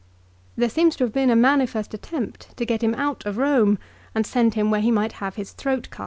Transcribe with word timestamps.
There 0.55 0.67
seems 0.67 0.95
to 0.95 1.03
have 1.03 1.13
been 1.13 1.29
a 1.29 1.35
manifest 1.35 1.93
attempt 1.93 2.57
to 2.57 2.65
get 2.65 2.81
him 2.81 2.95
out 2.95 3.23
of 3.23 3.37
Rome 3.37 3.77
and 4.15 4.25
send 4.25 4.55
him 4.55 4.71
where 4.71 4.81
he 4.81 4.89
might 4.89 5.11
have 5.21 5.35
his 5.35 5.51
throat 5.51 5.91
cut. 5.91 5.99